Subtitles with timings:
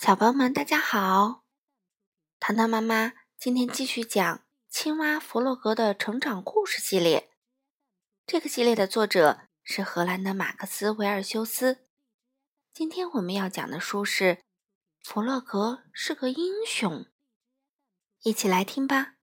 [0.00, 1.44] 小朋友们，大家好！
[2.38, 4.38] 糖糖妈妈今天继续讲
[4.70, 7.30] 《青蛙弗洛格的成长故事》系列。
[8.26, 11.84] 这个系列的作者是荷兰的马克思·维尔修斯。
[12.72, 14.36] 今天我们要讲的书是
[15.02, 17.04] 《弗洛格是个英雄》，
[18.22, 19.16] 一起来听吧。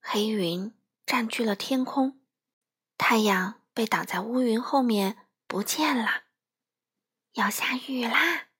[0.00, 0.72] 黑云
[1.04, 2.20] 占据了天空，
[2.96, 6.22] 太阳被挡在乌云后面不见了，
[7.32, 8.50] 要下雨啦！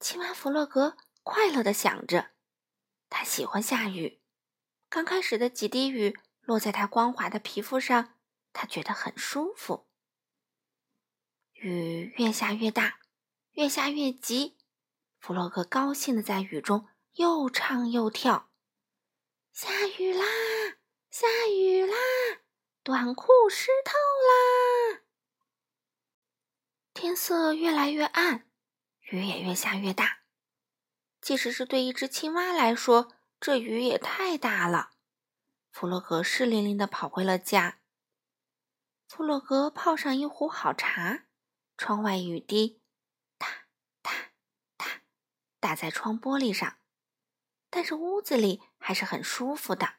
[0.00, 2.30] 青蛙弗洛格快乐地想着，
[3.10, 4.22] 他喜欢下雨。
[4.88, 8.18] 刚开始的几滴雨落在他光滑的皮肤上，
[8.54, 9.86] 他觉得很舒服。
[11.52, 13.00] 雨越下越大，
[13.52, 14.56] 越下越急。
[15.18, 18.50] 弗洛格高兴地在雨中又唱又跳
[19.52, 20.24] ：“下雨啦，
[21.10, 21.94] 下雨啦，
[22.82, 25.02] 短裤湿透啦！”
[26.94, 28.49] 天色越来越暗。
[29.10, 30.20] 雨也越下越大，
[31.20, 34.92] 即使是对一只青蛙来说，这雨也太大了。
[35.72, 37.80] 弗洛格湿淋淋的跑回了家。
[39.08, 41.24] 弗洛格泡上一壶好茶，
[41.76, 42.80] 窗外雨滴
[43.36, 43.46] 嗒
[44.00, 44.12] 嗒
[44.78, 45.00] 嗒
[45.58, 46.78] 打在窗玻璃上，
[47.68, 49.94] 但是屋子里还是很舒服的。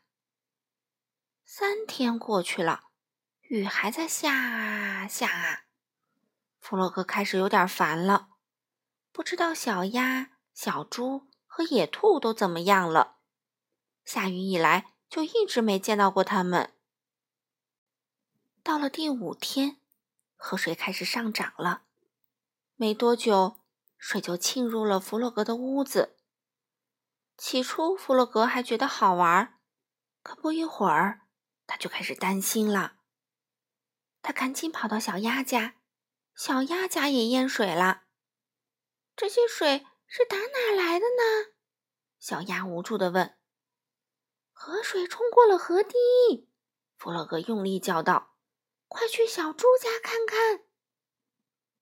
[1.44, 2.92] 三天过去了，
[3.42, 5.66] 雨还在下啊下啊，
[6.62, 8.30] 弗洛格开始有点烦了。
[9.12, 13.18] 不知道小鸭、小猪和野兔都怎么样了？
[14.06, 16.73] 下雨以来就一直没见到过它们。
[18.64, 19.78] 到了第五天，
[20.36, 21.84] 河水开始上涨了，
[22.76, 23.58] 没多久，
[23.98, 26.18] 水就浸入了弗洛格的屋子。
[27.38, 29.59] 起初，弗洛格还觉得好玩，
[30.22, 31.28] 可不一会儿，
[31.68, 32.98] 他就开始担心了。
[34.22, 35.75] 他赶紧跑到小鸭家，
[36.36, 38.03] 小鸭家也淹水了。
[39.22, 41.54] 这些水是打哪来的呢？
[42.18, 43.38] 小鸭无助地问。
[44.52, 46.50] 河水冲过了河堤，
[46.98, 48.34] 弗洛格用力叫道
[48.90, 50.64] ：“快去小猪家看看！”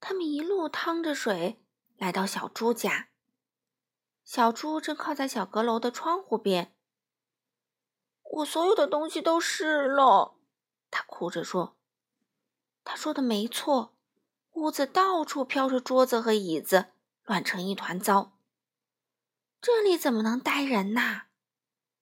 [0.01, 1.63] 他们一路趟着水
[1.95, 3.07] 来到小猪家。
[4.25, 6.75] 小猪正靠在小阁楼的窗户边。
[8.23, 10.35] 我所有的东西都湿了，
[10.91, 11.77] 他哭着说。
[12.83, 13.95] 他说的没错，
[14.55, 16.91] 屋子到处飘着桌子和椅子。
[17.29, 18.39] 乱成一团糟，
[19.61, 21.27] 这里怎么能待人呐？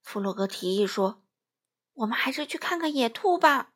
[0.01, 1.21] 弗洛格提议说
[1.95, 3.73] ：“我们还是去看看野兔吧。”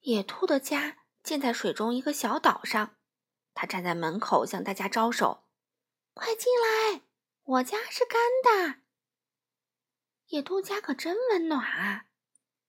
[0.00, 2.96] 野兔的家建在水中一个小岛上，
[3.52, 5.44] 他站在门口向大家招手
[6.16, 7.02] ：“快进来，
[7.42, 8.80] 我家是干的。”
[10.28, 12.06] 野兔家可真温暖啊！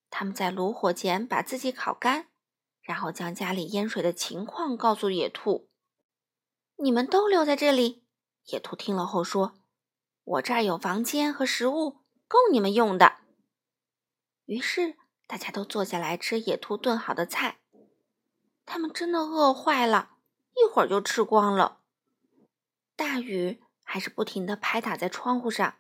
[0.10, 2.28] 他们在炉火前把自己烤干，
[2.82, 5.71] 然后将家里淹水的情况告诉野兔。
[6.84, 8.04] 你们都留在这里。
[8.46, 9.54] 野兔听了后说
[10.26, 13.18] ：“我这儿有房间和食物，够你们用的。”
[14.46, 14.98] 于是
[15.28, 17.60] 大家都坐下来吃野兔炖好的菜。
[18.66, 20.18] 他们真的饿坏了，
[20.56, 21.82] 一会儿就吃光了。
[22.96, 25.76] 大雨还是不停地拍打在窗户上。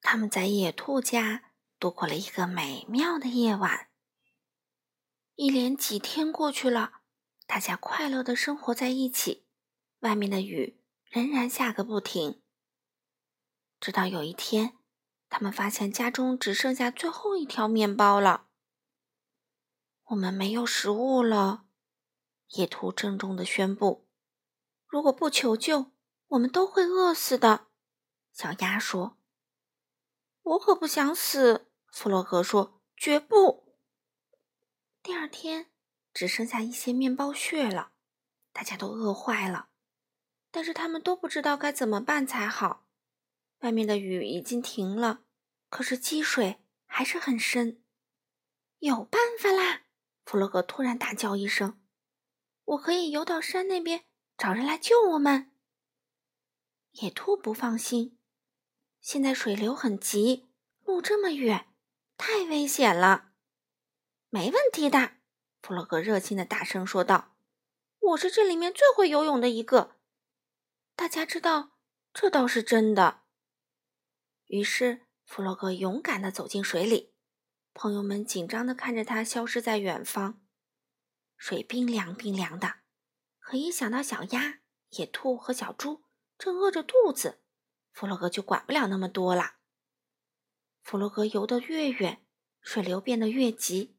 [0.00, 3.88] 他们在野兔家度过了一个美妙的夜晚。
[5.34, 7.00] 一连几天过去了，
[7.46, 9.43] 大家快乐地生活在一起。
[10.04, 10.78] 外面的雨
[11.08, 12.42] 仍然下个不停。
[13.80, 14.76] 直到有一天，
[15.30, 18.48] 他们发现家中只剩下最后一条面包了。
[20.08, 21.64] 我们没有食物了，
[22.50, 24.06] 野兔郑重地宣布
[24.86, 25.92] ：“如果不求救，
[26.28, 27.68] 我们都会饿死的。”
[28.30, 29.16] 小鸭说
[30.42, 33.74] ：“我可不想死。”弗洛格说：“绝不。”
[35.02, 35.70] 第二天，
[36.12, 37.92] 只剩下一些面包屑了，
[38.52, 39.70] 大家都饿坏了。
[40.54, 42.86] 但是他们都不知道该怎么办才好。
[43.62, 45.24] 外面的雨已经停了，
[45.68, 47.82] 可是积水还是很深。
[48.78, 49.82] 有办法啦！
[50.24, 51.82] 弗洛格突然大叫一声
[52.66, 54.04] ：“我可以游到山那边，
[54.38, 55.50] 找人来救我们。”
[57.02, 58.16] 野兔不放心，
[59.00, 60.46] 现在水流很急，
[60.84, 61.66] 路这么远，
[62.16, 63.32] 太危险了。
[64.30, 65.14] 没问题的，
[65.60, 67.34] 弗洛格热情的大声说道
[67.98, 69.90] ：“我是这里面最会游泳的一个。”
[70.96, 71.72] 大家知道，
[72.12, 73.24] 这倒是真的。
[74.46, 77.14] 于是，弗洛格勇敢地走进水里，
[77.72, 80.40] 朋友们紧张地看着他消失在远方。
[81.36, 82.76] 水冰凉冰凉的，
[83.40, 84.60] 可一想到小鸭、
[84.90, 86.04] 野兔和小猪
[86.38, 87.42] 正饿着肚子，
[87.90, 89.56] 弗洛格就管不了那么多了。
[90.80, 92.24] 弗洛格游得越远，
[92.60, 93.96] 水流变得越急，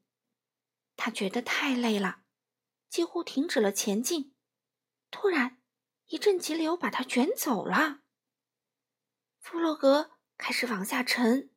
[0.96, 2.22] 他觉得太累了，
[2.88, 4.34] 几乎停止了前进。
[5.10, 5.60] 突然，
[6.06, 8.00] 一阵急流把它卷走了。
[9.38, 11.50] 弗洛格开始往下沉。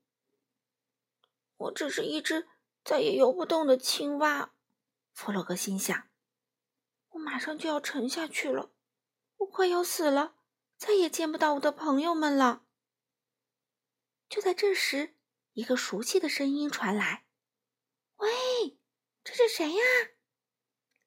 [1.58, 2.48] 我只是一只
[2.84, 4.54] 再也游不动的青蛙，
[5.12, 6.10] 弗洛格心想。
[7.10, 8.72] 我马上就要沉下去了，
[9.38, 10.36] 我快要死了，
[10.78, 12.66] 再也见不到我的朋友们了。
[14.30, 15.18] 就在这时，
[15.54, 17.26] 一个熟悉的声音传来
[18.18, 18.80] ：“喂，
[19.24, 19.82] 这是谁呀？”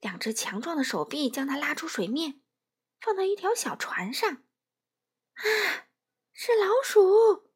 [0.01, 2.42] 两只强壮的手臂将他拉出水面，
[3.03, 4.31] 放到一条小船上。
[4.33, 5.43] 啊，
[6.33, 7.51] 是老鼠！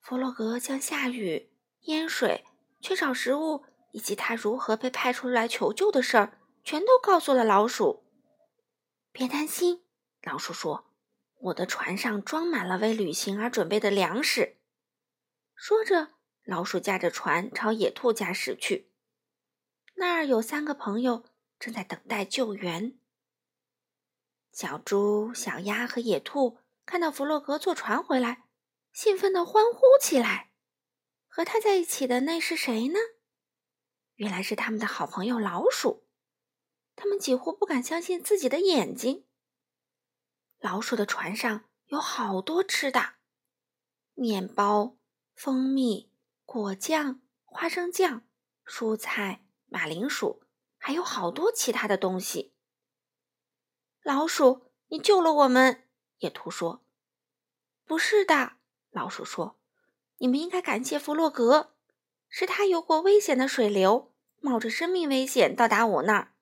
[0.00, 1.50] 弗洛格将下雨、
[1.82, 2.44] 淹水、
[2.80, 8.04] 缺少食物以及他如何被派出来求救的事儿，全都告诉了老鼠。
[9.12, 9.84] 别担心，
[10.22, 10.92] 老鼠说
[11.40, 14.58] ：“我的船上装满了为旅行而准备的粮食。”
[15.56, 16.10] 说着，
[16.44, 18.92] 老鼠驾着船朝野兔家驶去。
[19.94, 21.24] 那儿有三个朋友
[21.58, 22.98] 正在等待救援。
[24.56, 28.46] 小猪、小鸭和野兔看到弗洛格坐船回来。
[28.90, 30.50] 兴奋地欢呼起来。
[31.26, 32.98] 和他在一起的那是谁呢？
[34.14, 36.08] 原来是他们的好朋友老鼠。
[36.94, 39.26] 他们几乎不敢相信自己的眼睛。
[40.58, 43.16] 老鼠的船上有好多吃的：
[44.14, 44.96] 面包、
[45.34, 46.10] 蜂蜜、
[46.46, 48.26] 果酱、花生酱、
[48.64, 50.44] 蔬菜、马铃薯，
[50.78, 52.55] 还有好多其他的东西。
[54.06, 55.82] 老鼠，你救了我们！
[56.18, 56.80] 野兔说
[57.84, 58.52] ：“不是的。”
[58.92, 59.58] 老鼠说
[60.18, 61.74] ：“你们应该感谢弗洛格，
[62.28, 66.34] 是他游过危险的水流，冒着生命危险到达我那儿。”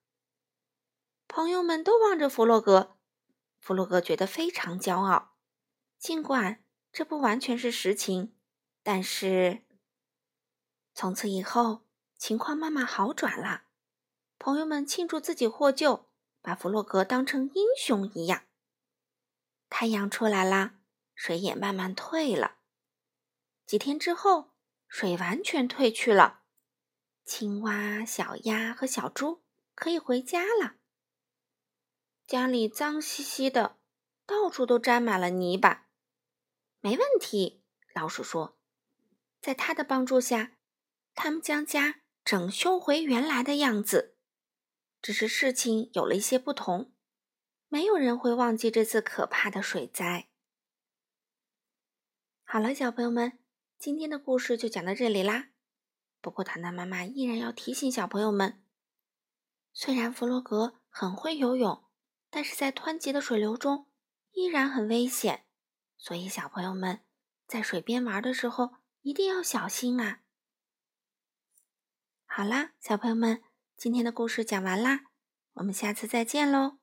[1.27, 2.97] 朋友们都望着弗洛格，
[3.59, 5.33] 弗洛格觉得非常骄傲。
[5.97, 8.35] 尽管这不完全是实情，
[8.83, 9.63] 但是
[10.93, 11.81] 从此以后
[12.15, 13.63] 情况慢慢好转了。
[14.37, 16.05] 朋友们庆祝自己获救，
[16.45, 18.43] 把弗洛格当成英雄一样。
[19.67, 20.75] 太阳出来啦。
[21.17, 22.57] 水也慢慢退了。
[23.65, 24.51] 几天之后，
[24.89, 26.41] 水完全退去了，
[27.23, 29.41] 青蛙、小鸭和小猪
[29.73, 30.75] 可以回家了。
[32.27, 33.77] 家里脏兮兮的，
[34.25, 35.87] 到处都沾满了泥巴。
[36.81, 37.63] 没问题，
[37.93, 38.59] 老鼠说，
[39.41, 40.57] 在他的帮助下，
[41.13, 44.14] 他们将家整修回原来的样子。
[45.05, 46.91] 只是事情有了一些不同，
[47.67, 50.29] 没有人会忘记这次可怕的水灾。
[52.43, 53.37] 好了，小朋友们，
[53.77, 55.49] 今天的故事就讲到这里啦。
[56.21, 58.63] 不过，糖糖妈妈依然要提醒小朋友们：
[59.73, 61.83] 虽然弗洛格很会游泳，
[62.31, 63.85] 但是在湍急的水流中
[64.31, 65.45] 依然很危险，
[65.97, 67.01] 所以小朋友们
[67.45, 70.21] 在水边玩的时候一定要小心啊！
[72.25, 73.43] 好啦，小朋友们，
[73.77, 75.01] 今天的故事讲完啦，
[75.55, 76.77] 我们下次再见喽。